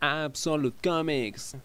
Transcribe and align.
Absolute 0.00 0.76
Comics. 0.82 1.56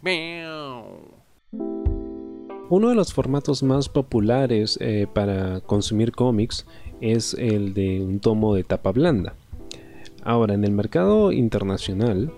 Uno 2.69 2.89
de 2.89 2.95
los 2.95 3.13
formatos 3.13 3.61
más 3.61 3.89
populares 3.89 4.77
eh, 4.81 5.07
para 5.13 5.61
consumir 5.61 6.11
cómics 6.11 6.65
es 7.01 7.33
el 7.35 7.73
de 7.73 8.01
un 8.01 8.19
tomo 8.19 8.55
de 8.55 8.63
tapa 8.63 8.91
blanda. 8.91 9.35
Ahora, 10.23 10.53
en 10.53 10.63
el 10.63 10.71
mercado 10.71 11.31
internacional 11.31 12.31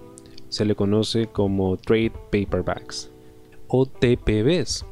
se 0.50 0.66
le 0.66 0.76
conoce 0.76 1.28
como 1.28 1.78
Trade 1.78 2.12
Paperbacks 2.32 3.12
o 3.68 3.86
TPBs, 3.86 4.86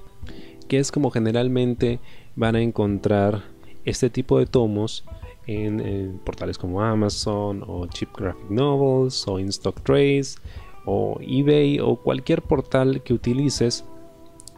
que 0.68 0.78
es 0.78 0.92
como 0.92 1.10
generalmente 1.12 2.00
van 2.36 2.56
a 2.56 2.62
encontrar 2.62 3.44
este 3.84 4.10
tipo 4.10 4.40
de 4.40 4.46
tomos 4.46 5.04
en, 5.48 6.20
portales 6.24 6.58
como 6.58 6.82
Amazon 6.82 7.64
o 7.68 7.86
Cheap 7.88 8.16
Graphic 8.16 8.50
Novels 8.50 9.28
o 9.28 9.40
InStock 9.40 9.82
Trades 9.82 10.38
o 10.86 11.18
eBay 11.22 11.80
o 11.80 11.96
cualquier 11.96 12.42
portal 12.42 13.02
que 13.04 13.14
utilices 13.14 13.86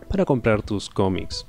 para 0.09 0.25
comprar 0.25 0.61
tus 0.61 0.89
cómics. 0.89 1.45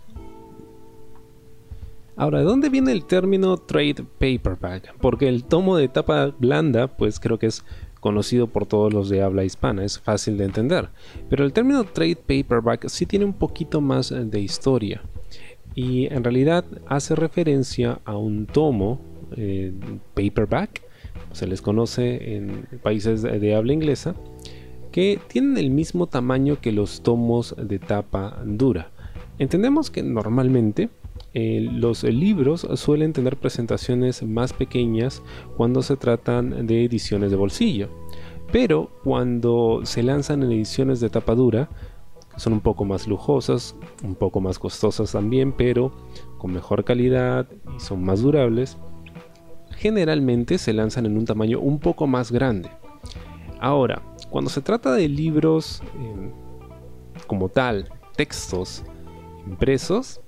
Ahora, 2.18 2.38
¿de 2.38 2.44
dónde 2.44 2.70
viene 2.70 2.92
el 2.92 3.04
término 3.04 3.58
trade 3.58 4.04
paperback? 4.18 4.94
Porque 5.00 5.28
el 5.28 5.44
tomo 5.44 5.76
de 5.76 5.88
tapa 5.88 6.34
blanda, 6.38 6.86
pues 6.86 7.20
creo 7.20 7.38
que 7.38 7.46
es 7.46 7.62
conocido 8.00 8.46
por 8.46 8.64
todos 8.64 8.92
los 8.92 9.10
de 9.10 9.20
habla 9.22 9.44
hispana, 9.44 9.84
es 9.84 9.98
fácil 9.98 10.38
de 10.38 10.44
entender. 10.44 10.88
Pero 11.28 11.44
el 11.44 11.52
término 11.52 11.84
trade 11.84 12.16
paperback 12.16 12.88
sí 12.88 13.04
tiene 13.04 13.26
un 13.26 13.34
poquito 13.34 13.82
más 13.82 14.14
de 14.16 14.40
historia. 14.40 15.02
Y 15.74 16.06
en 16.06 16.24
realidad 16.24 16.64
hace 16.86 17.14
referencia 17.14 18.00
a 18.06 18.16
un 18.16 18.46
tomo 18.46 18.98
eh, 19.36 19.74
paperback, 20.14 20.82
se 21.32 21.46
les 21.46 21.60
conoce 21.60 22.36
en 22.36 22.66
países 22.82 23.20
de 23.22 23.54
habla 23.54 23.74
inglesa, 23.74 24.14
que 24.96 25.20
tienen 25.28 25.58
el 25.58 25.68
mismo 25.68 26.06
tamaño 26.06 26.58
que 26.58 26.72
los 26.72 27.02
tomos 27.02 27.54
de 27.58 27.78
tapa 27.78 28.42
dura. 28.46 28.92
Entendemos 29.38 29.90
que 29.90 30.02
normalmente 30.02 30.88
eh, 31.34 31.68
los 31.70 32.02
libros 32.02 32.66
suelen 32.76 33.12
tener 33.12 33.36
presentaciones 33.36 34.22
más 34.22 34.54
pequeñas 34.54 35.22
cuando 35.54 35.82
se 35.82 35.98
tratan 35.98 36.66
de 36.66 36.86
ediciones 36.86 37.30
de 37.30 37.36
bolsillo, 37.36 37.90
pero 38.50 38.90
cuando 39.04 39.82
se 39.84 40.02
lanzan 40.02 40.42
en 40.42 40.52
ediciones 40.52 40.98
de 41.00 41.10
tapa 41.10 41.34
dura, 41.34 41.68
son 42.38 42.54
un 42.54 42.60
poco 42.62 42.86
más 42.86 43.06
lujosas, 43.06 43.76
un 44.02 44.14
poco 44.14 44.40
más 44.40 44.58
costosas 44.58 45.12
también, 45.12 45.52
pero 45.52 45.92
con 46.38 46.52
mejor 46.52 46.84
calidad 46.84 47.46
y 47.76 47.80
son 47.80 48.02
más 48.02 48.22
durables, 48.22 48.78
generalmente 49.76 50.56
se 50.56 50.72
lanzan 50.72 51.04
en 51.04 51.18
un 51.18 51.26
tamaño 51.26 51.60
un 51.60 51.80
poco 51.80 52.06
más 52.06 52.32
grande. 52.32 52.70
Ahora, 53.60 54.02
cuando 54.30 54.50
se 54.50 54.60
trata 54.60 54.92
de 54.92 55.08
libros 55.08 55.82
em, 55.94 56.30
como 57.26 57.48
tal, 57.48 57.88
textos 58.16 58.84
impresos, 59.46 60.20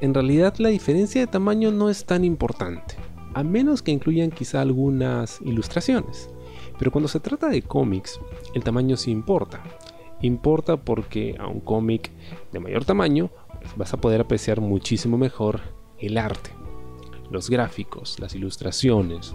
en 0.00 0.14
realidad 0.14 0.54
la 0.58 0.68
diferencia 0.68 1.20
de 1.20 1.26
tamaño 1.26 1.70
no 1.70 1.90
es 1.90 2.04
tan 2.04 2.24
importante, 2.24 2.96
a 3.34 3.42
menos 3.42 3.82
que 3.82 3.92
incluyan 3.92 4.30
quizá 4.30 4.60
algunas 4.60 5.40
ilustraciones. 5.42 6.30
Pero 6.78 6.90
cuando 6.90 7.08
se 7.08 7.20
trata 7.20 7.48
de 7.48 7.62
cómics, 7.62 8.18
el 8.54 8.64
tamaño 8.64 8.96
sí 8.96 9.10
importa. 9.10 9.62
Importa 10.20 10.76
porque 10.76 11.36
a 11.38 11.46
un 11.46 11.60
cómic 11.60 12.10
de 12.52 12.60
mayor 12.60 12.84
tamaño 12.84 13.30
pues, 13.60 13.76
vas 13.76 13.94
a 13.94 14.00
poder 14.00 14.20
apreciar 14.20 14.60
muchísimo 14.60 15.18
mejor 15.18 15.60
el 15.98 16.18
arte, 16.18 16.50
los 17.30 17.48
gráficos, 17.48 18.18
las 18.18 18.34
ilustraciones, 18.34 19.34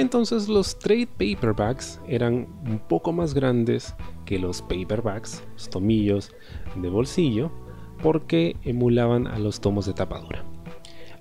entonces 0.00 0.48
los 0.48 0.78
trade 0.78 1.06
paperbacks 1.06 2.00
eran 2.06 2.46
un 2.66 2.78
poco 2.78 3.12
más 3.12 3.34
grandes 3.34 3.94
que 4.24 4.38
los 4.38 4.62
paperbacks, 4.62 5.42
los 5.54 5.68
tomillos 5.68 6.32
de 6.76 6.88
bolsillo, 6.88 7.50
porque 8.02 8.56
emulaban 8.64 9.26
a 9.26 9.38
los 9.38 9.60
tomos 9.60 9.86
de 9.86 9.92
tapadura. 9.92 10.44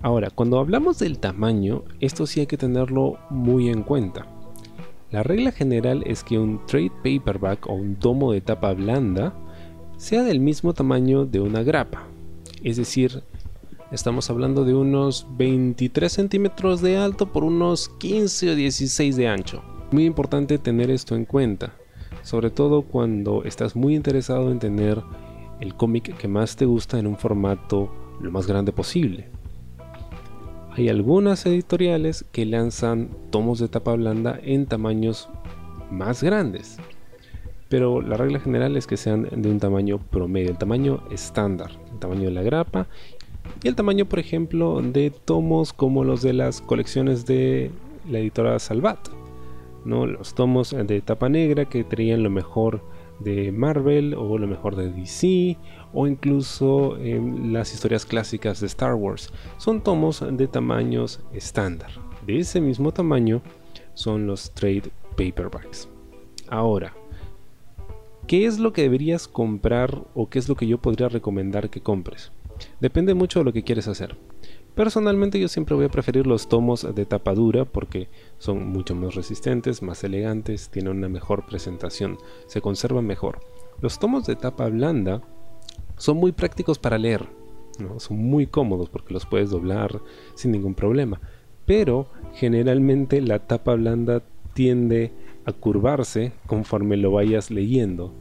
Ahora, 0.02 0.30
cuando 0.30 0.60
hablamos 0.60 0.98
del 1.00 1.20
tamaño, 1.20 1.84
esto 2.00 2.26
sí 2.26 2.40
hay 2.40 2.48
que 2.48 2.58
tenerlo 2.58 3.18
muy 3.30 3.70
en 3.70 3.84
cuenta. 3.84 4.28
La 5.12 5.24
regla 5.24 5.52
general 5.52 6.04
es 6.06 6.24
que 6.24 6.38
un 6.38 6.66
trade 6.66 6.92
paperback 7.04 7.68
o 7.68 7.74
un 7.74 7.96
tomo 7.96 8.32
de 8.32 8.42
tapa 8.42 8.74
blanda 8.74 9.34
sea 9.98 10.24
del 10.24 10.40
mismo 10.40 10.74
tamaño 10.74 11.26
de 11.26 11.42
una 11.42 11.64
grapa, 11.64 12.04
es 12.64 12.78
decir, 12.78 13.24
Estamos 13.92 14.30
hablando 14.30 14.66
de 14.66 14.76
unos 14.76 15.26
23 15.32 16.14
centímetros 16.14 16.80
de 16.80 16.98
alto 16.98 17.32
por 17.32 17.44
unos 17.44 17.90
15 17.90 18.52
o 18.52 18.56
16 18.56 19.16
de 19.16 19.28
ancho. 19.28 19.64
Muy 19.90 20.06
importante 20.06 20.60
tener 20.60 20.92
esto 20.92 21.16
en 21.16 21.26
cuenta, 21.26 21.74
sobre 22.22 22.52
todo 22.52 22.84
cuando 22.84 23.44
estás 23.46 23.76
muy 23.76 23.96
interesado 23.96 24.52
en 24.52 24.60
tener 24.60 25.02
el 25.60 25.74
cómic 25.74 26.16
que 26.18 26.28
más 26.28 26.56
te 26.56 26.66
gusta 26.66 27.00
en 27.00 27.08
un 27.08 27.18
formato 27.18 27.92
lo 28.22 28.30
más 28.30 28.46
grande 28.46 28.72
posible. 28.72 29.28
Hay 30.74 30.88
algunas 30.88 31.48
editoriales 31.48 32.24
que 32.32 32.46
lanzan 32.46 33.10
tomos 33.32 33.58
de 33.58 33.70
tapa 33.70 33.96
blanda 33.96 34.40
en 34.44 34.68
tamaños 34.68 35.30
más 35.90 36.22
grandes, 36.22 36.78
pero 37.70 38.04
la 38.04 38.18
regla 38.18 38.40
general 38.40 38.78
es 38.78 38.86
que 38.86 38.98
sean 38.98 39.28
de 39.32 39.50
un 39.50 39.60
tamaño 39.60 39.98
promedio, 39.98 40.52
el 40.52 40.60
tamaño 40.60 41.04
estándar, 41.10 41.72
el 41.92 41.98
tamaño 41.98 42.26
de 42.26 42.36
la 42.36 42.44
grapa 42.44 42.88
y 43.64 43.68
el 43.68 43.76
tamaño, 43.76 44.06
por 44.06 44.20
ejemplo, 44.20 44.82
de 44.82 45.12
tomos 45.12 45.74
como 45.74 46.04
los 46.04 46.22
de 46.22 46.34
las 46.34 46.62
colecciones 46.62 47.26
de 47.26 47.72
la 48.10 48.20
editora 48.20 48.58
Salvat. 48.60 49.00
¿no? 49.86 50.06
Los 50.06 50.34
tomos 50.34 50.72
de 50.72 51.02
tapa 51.02 51.30
negra 51.30 51.66
que 51.66 51.84
traían 51.84 52.24
lo 52.24 52.30
mejor 52.30 52.82
de 53.20 53.52
Marvel 53.52 54.14
o 54.14 54.38
lo 54.38 54.48
mejor 54.48 54.76
de 54.76 54.92
DC 54.92 55.58
o 55.94 56.08
incluso 56.08 56.98
em, 56.98 57.52
las 57.52 57.74
historias 57.74 58.06
clásicas 58.06 58.62
de 58.62 58.68
Star 58.68 58.96
Wars. 58.96 59.32
Son 59.58 59.82
tomos 59.82 60.24
de 60.32 60.48
tamaños 60.48 61.20
estándar. 61.34 61.92
De 62.26 62.40
ese 62.40 62.62
mismo 62.62 62.92
tamaño 62.92 63.42
son 63.94 64.28
los 64.28 64.52
trade 64.52 64.92
paperbacks. 65.18 65.90
Ahora, 66.48 66.94
¿qué 68.28 68.46
es 68.46 68.60
lo 68.60 68.72
que 68.72 68.84
deberías 68.84 69.28
comprar 69.28 70.02
o 70.14 70.30
qué 70.30 70.40
es 70.40 70.48
lo 70.48 70.56
que 70.56 70.68
yo 70.68 70.78
podría 70.78 71.10
recomendar 71.10 71.70
que 71.70 71.82
compres? 71.82 72.32
Depende 72.80 73.14
mucho 73.14 73.40
de 73.40 73.46
lo 73.46 73.54
que 73.54 73.64
quieres 73.64 73.88
hacer. 73.88 74.18
Personalmente 74.76 75.40
yo 75.40 75.48
siempre 75.48 75.76
voy 75.76 75.86
a 75.86 75.90
preferir 75.90 76.26
los 76.26 76.48
tomos 76.48 76.88
de 76.96 77.06
tapa 77.06 77.34
dura 77.34 77.66
porque 77.66 78.08
son 78.38 78.68
mucho 78.70 78.96
más 78.96 79.16
resistentes, 79.16 79.82
más 79.82 80.04
elegantes, 80.04 80.70
tienen 80.70 80.98
una 80.98 81.10
mejor 81.10 81.46
presentación, 81.46 82.18
se 82.48 82.62
conservan 82.62 83.06
mejor. 83.06 83.40
Los 83.82 84.00
tomos 84.00 84.26
de 84.26 84.36
tapa 84.36 84.70
blanda 84.70 85.22
son 85.98 86.18
muy 86.18 86.32
prácticos 86.32 86.80
para 86.80 86.98
leer, 86.98 87.28
son 87.98 88.18
muy 88.18 88.48
cómodos 88.48 88.90
porque 88.90 89.14
los 89.14 89.26
puedes 89.26 89.50
doblar 89.50 90.00
sin 90.36 90.52
ningún 90.52 90.76
problema, 90.76 91.20
pero 91.66 92.08
generalmente 92.34 93.22
la 93.22 93.40
tapa 93.40 93.76
blanda 93.76 94.24
tiende 94.54 95.12
a 95.12 95.29
curvarse 95.54 96.34
conforme 96.46 96.98
lo 96.98 97.12
vayas 97.12 97.52
leyendo. 97.52 98.14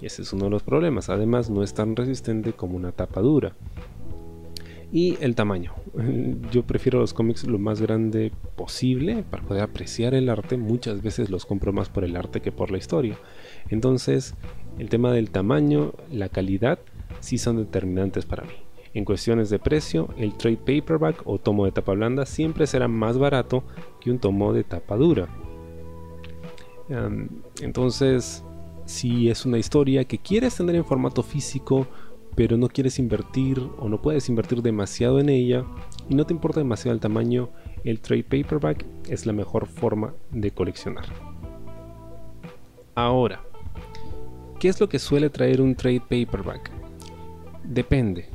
Y 0.00 0.06
ese 0.06 0.22
es 0.22 0.32
uno 0.32 0.44
de 0.44 0.50
los 0.50 0.62
problemas. 0.62 1.08
Además, 1.08 1.50
no 1.50 1.62
es 1.62 1.74
tan 1.74 1.96
resistente 1.96 2.52
como 2.52 2.76
una 2.76 2.92
tapa 2.92 3.20
dura. 3.20 3.54
Y 4.92 5.16
el 5.20 5.36
tamaño. 5.36 5.72
Yo 6.50 6.64
prefiero 6.64 6.98
los 6.98 7.14
cómics 7.14 7.44
lo 7.44 7.58
más 7.58 7.80
grande 7.80 8.32
posible 8.56 9.24
para 9.28 9.42
poder 9.44 9.62
apreciar 9.62 10.14
el 10.14 10.28
arte. 10.28 10.56
Muchas 10.56 11.02
veces 11.02 11.30
los 11.30 11.46
compro 11.46 11.72
más 11.72 11.88
por 11.88 12.04
el 12.04 12.16
arte 12.16 12.40
que 12.40 12.52
por 12.52 12.70
la 12.70 12.78
historia. 12.78 13.16
Entonces, 13.68 14.34
el 14.78 14.88
tema 14.88 15.12
del 15.12 15.30
tamaño, 15.30 15.92
la 16.10 16.28
calidad, 16.28 16.80
sí 17.20 17.38
son 17.38 17.58
determinantes 17.58 18.26
para 18.26 18.44
mí. 18.44 18.54
En 18.92 19.04
cuestiones 19.04 19.50
de 19.50 19.60
precio, 19.60 20.08
el 20.18 20.36
trade 20.36 20.56
paperback 20.56 21.22
o 21.24 21.38
tomo 21.38 21.64
de 21.64 21.70
tapa 21.70 21.92
blanda 21.92 22.26
siempre 22.26 22.66
será 22.66 22.88
más 22.88 23.18
barato 23.18 23.62
que 24.00 24.10
un 24.10 24.18
tomo 24.18 24.52
de 24.52 24.64
tapa 24.64 24.96
dura 24.96 25.28
entonces, 27.60 28.44
si 28.84 29.28
es 29.30 29.46
una 29.46 29.58
historia 29.58 30.04
que 30.04 30.18
quieres 30.18 30.56
tener 30.56 30.74
en 30.74 30.84
formato 30.84 31.22
físico, 31.22 31.86
pero 32.34 32.56
no 32.56 32.68
quieres 32.68 32.98
invertir 32.98 33.60
o 33.78 33.88
no 33.88 34.00
puedes 34.02 34.28
invertir 34.28 34.62
demasiado 34.62 35.20
en 35.20 35.28
ella 35.28 35.64
y 36.08 36.14
no 36.14 36.26
te 36.26 36.32
importa 36.32 36.60
demasiado 36.60 36.94
el 36.94 37.00
tamaño, 37.00 37.50
el 37.84 38.00
trade 38.00 38.24
paperback 38.24 38.84
es 39.08 39.26
la 39.26 39.32
mejor 39.32 39.66
forma 39.66 40.14
de 40.30 40.50
coleccionar. 40.50 41.04
Ahora, 42.94 43.40
¿qué 44.58 44.68
es 44.68 44.80
lo 44.80 44.88
que 44.88 44.98
suele 44.98 45.30
traer 45.30 45.60
un 45.60 45.74
trade 45.74 46.00
paperback? 46.00 46.70
Depende. 47.64 48.26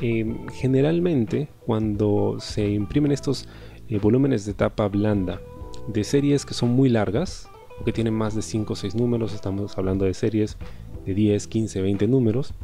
Em, 0.00 0.48
generalmente, 0.48 1.48
cuando 1.66 2.36
se 2.38 2.68
imprimen 2.68 3.12
estos 3.12 3.48
eh, 3.88 3.98
volúmenes 3.98 4.44
de 4.44 4.54
tapa 4.54 4.88
blanda 4.88 5.40
de 5.88 6.04
series 6.04 6.46
que 6.46 6.54
son 6.54 6.70
muy 6.70 6.88
largas, 6.88 7.48
que 7.84 7.92
tienen 7.92 8.14
más 8.14 8.34
de 8.34 8.42
5 8.42 8.72
o 8.72 8.76
6 8.76 8.94
números, 8.94 9.34
estamos 9.34 9.76
hablando 9.76 10.04
de 10.04 10.14
series 10.14 10.56
de 11.04 11.14
10, 11.14 11.46
15, 11.46 11.82
20 11.82 12.06
números. 12.06 12.54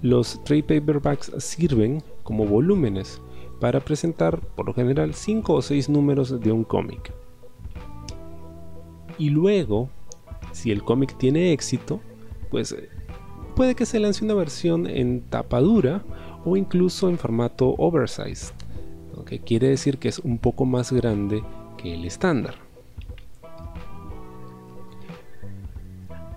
Los 0.00 0.42
trade 0.44 0.62
paperbacks 0.62 1.32
sirven 1.38 2.02
como 2.22 2.44
volúmenes 2.44 3.20
para 3.60 3.80
presentar 3.80 4.40
por 4.40 4.66
lo 4.66 4.74
general 4.74 5.14
5 5.14 5.54
o 5.54 5.62
6 5.62 5.88
números 5.88 6.40
de 6.40 6.52
un 6.52 6.64
cómic. 6.64 7.12
Y 9.18 9.30
luego 9.30 9.88
Si 10.52 10.70
el 10.70 10.82
cómic 10.82 11.16
tiene 11.16 11.52
éxito, 11.52 12.00
pues 12.50 12.76
puede 13.56 13.74
que 13.74 13.86
se 13.86 13.98
lance 13.98 14.24
una 14.24 14.34
versión 14.34 14.86
en 14.86 15.22
tapa 15.22 15.60
dura 15.60 16.04
o 16.44 16.56
incluso 16.56 17.08
en 17.08 17.18
formato 17.18 17.74
oversized, 17.78 18.52
lo 19.16 19.24
que 19.24 19.38
quiere 19.40 19.68
decir 19.68 19.98
que 19.98 20.08
es 20.08 20.18
un 20.18 20.38
poco 20.38 20.66
más 20.66 20.92
grande 20.92 21.42
que 21.78 21.94
el 21.94 22.04
estándar. 22.04 22.56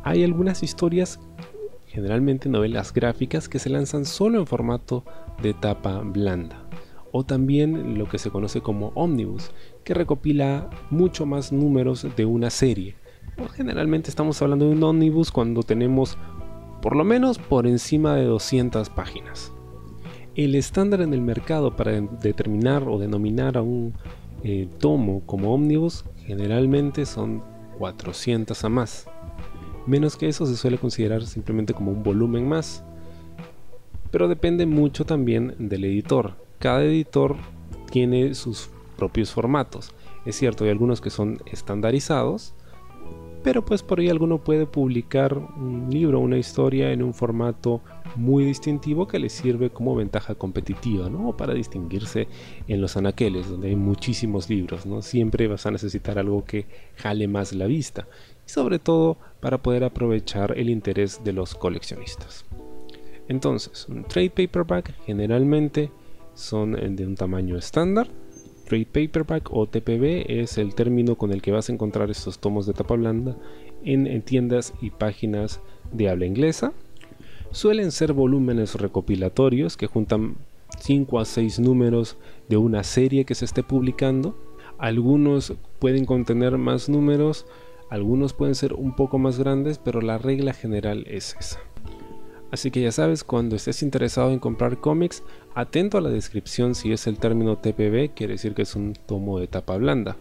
Hay 0.06 0.24
algunas 0.24 0.62
historias, 0.62 1.20
generalmente 1.88 2.48
novelas 2.48 2.94
gráficas, 2.94 3.50
que 3.50 3.58
se 3.58 3.72
lanzan 3.72 4.06
solo 4.06 4.40
en 4.40 4.46
formato 4.46 5.04
de 5.42 5.56
tapa 5.56 6.00
blanda 6.02 6.64
o 7.12 7.24
también 7.24 7.98
lo 7.98 8.08
que 8.08 8.20
se 8.20 8.30
conoce 8.30 8.62
como 8.62 8.92
omnibus, 8.94 9.50
que 9.84 9.94
recopila 9.94 10.70
mucho 10.92 11.26
más 11.26 11.52
números 11.52 12.06
de 12.16 12.26
una 12.26 12.50
serie. 12.50 12.96
generalmente 13.56 14.10
estamos 14.10 14.40
hablando 14.42 14.66
de 14.66 14.74
un 14.74 14.84
omnibus 14.84 15.32
cuando 15.32 15.64
tenemos 15.64 16.18
por 16.84 16.96
lo 16.96 17.04
menos 17.04 17.40
por 17.40 17.66
encima 17.66 18.16
de 18.16 18.26
200 18.26 18.90
páginas. 18.90 19.54
El 20.36 20.54
estándar 20.54 21.02
en 21.02 21.14
el 21.14 21.22
mercado 21.22 21.76
para 21.76 22.00
determinar 22.00 22.84
o 22.84 23.00
denominar 23.00 23.58
a 23.58 23.64
un 23.64 23.94
eh, 24.44 24.68
tomo 24.78 25.26
como 25.26 25.52
omnibus 25.52 26.06
generalmente 26.28 27.08
son 27.08 27.42
400 27.80 28.64
a 28.64 28.70
más. 28.70 29.08
Menos 29.88 30.18
que 30.18 30.28
eso 30.28 30.46
se 30.46 30.56
suele 30.56 30.78
considerar 30.78 31.24
simplemente 31.26 31.74
como 31.74 31.92
un 31.92 32.04
volumen 32.04 32.48
más. 32.48 32.84
Pero 34.12 34.28
depende 34.28 34.66
mucho 34.66 35.06
también 35.06 35.56
del 35.60 35.86
editor. 35.86 36.34
Cada 36.60 36.84
editor 36.84 37.36
tiene 37.92 38.34
sus 38.34 38.70
propios 38.98 39.32
formatos. 39.32 39.94
Es 40.26 40.36
cierto, 40.38 40.64
hay 40.64 40.72
algunos 40.72 41.02
que 41.02 41.10
son 41.10 41.40
estandarizados, 41.52 42.54
pero 43.44 43.64
pues 43.64 43.84
por 43.84 44.00
ahí 44.00 44.10
alguno 44.10 44.44
puede 44.44 44.66
publicar 44.66 45.38
un 45.38 45.88
libro, 45.92 46.20
una 46.20 46.40
historia 46.40 46.92
en 46.92 47.04
un 47.04 47.14
formato 47.14 47.82
muy 48.16 48.44
distintivo 48.44 49.08
que 49.08 49.20
le 49.20 49.30
sirve 49.30 49.70
como 49.70 49.94
ventaja 49.94 50.34
competitiva, 50.34 51.12
¿no? 51.12 51.38
Para 51.38 51.54
distinguirse 51.54 52.28
en 52.68 52.82
los 52.82 52.98
anaqueles, 52.98 53.48
donde 53.48 53.70
hay 53.70 53.76
muchísimos 53.76 54.50
libros, 54.50 54.88
¿no? 54.88 55.04
Siempre 55.04 55.48
vas 55.48 55.66
a 55.68 55.72
necesitar 55.72 56.18
algo 56.18 56.44
que 56.44 56.66
jale 56.96 57.28
más 57.28 57.54
la 57.54 57.68
vista 57.68 58.08
y 58.46 58.50
sobre 58.50 58.80
todo 58.80 59.18
para 59.40 59.62
poder 59.62 59.84
aprovechar 59.84 60.58
el 60.58 60.70
interés 60.70 61.22
de 61.24 61.34
los 61.34 61.56
coleccionistas. 61.56 62.46
Entonces, 63.28 63.88
un 63.90 64.04
trade 64.04 64.30
paperback 64.30 64.94
generalmente 65.06 65.92
son 66.34 66.96
de 66.96 67.06
un 67.06 67.16
tamaño 67.16 67.58
estándar, 67.58 68.08
Trade 68.66 68.88
Paperback 68.88 69.50
o 69.52 69.68
TPB 69.68 70.26
es 70.28 70.58
el 70.58 70.74
término 70.74 71.16
con 71.16 71.32
el 71.32 71.42
que 71.42 71.52
vas 71.52 71.70
a 71.70 71.74
encontrar 71.74 72.10
estos 72.10 72.40
tomos 72.40 72.66
de 72.66 72.74
tapa 72.74 72.96
blanda 72.96 73.38
en, 73.84 74.22
tiendas 74.24 74.74
y 74.82 74.90
páginas 74.90 75.62
de 75.92 76.10
habla 76.10 76.26
inglesa. 76.26 76.74
Suelen 77.52 77.92
ser 77.92 78.14
volúmenes 78.14 78.74
recopilatorios 78.74 79.78
que 79.78 79.86
juntan 79.86 80.38
5 80.80 81.20
a 81.20 81.26
6 81.26 81.60
números 81.60 82.18
de 82.50 82.58
una 82.58 82.84
serie 82.84 83.24
que 83.26 83.36
se 83.36 83.46
esté 83.46 83.62
publicando. 83.62 84.36
Algunos 84.80 85.54
pueden 85.78 86.06
contener 86.06 86.58
más 86.58 86.90
números, 86.90 87.46
algunos 87.90 88.34
pueden 88.34 88.56
ser 88.56 88.74
un 88.74 88.96
poco 88.96 89.18
más 89.18 89.38
grandes, 89.38 89.78
pero 89.78 90.02
la 90.02 90.18
regla 90.18 90.54
general 90.54 91.06
es 91.08 91.36
esa. 91.40 91.60
Así 92.52 92.72
que 92.72 92.82
ya 92.82 92.92
sabes, 92.92 93.24
cuando 93.24 93.56
estés 93.56 93.84
interesado 93.84 94.32
en 94.32 94.40
comprar 94.40 94.80
cómics, 94.80 95.24
atento 95.56 95.98
a 95.98 96.02
la 96.02 96.10
descripción 96.10 96.74
si 96.74 96.92
es 96.92 97.06
el 97.08 97.18
término 97.18 97.58
TPB, 97.58 98.14
quiere 98.16 98.34
decir 98.34 98.54
que 98.54 98.62
es 98.62 98.76
un 98.76 98.94
tomo 98.94 99.40
de 99.40 99.48
tapa 99.48 99.78
blanda. 99.78 100.16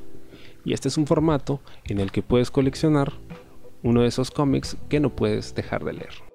Y 0.64 0.72
este 0.72 0.88
es 0.88 0.96
un 0.96 1.06
formato 1.06 1.60
en 1.84 2.00
el 2.00 2.10
que 2.10 2.22
puedes 2.22 2.50
coleccionar 2.50 3.12
uno 3.82 4.02
de 4.02 4.08
esos 4.08 4.30
cómics 4.30 4.76
que 4.88 4.98
no 4.98 5.14
puedes 5.14 5.54
dejar 5.54 5.84
de 5.84 5.92
leer. 5.92 6.33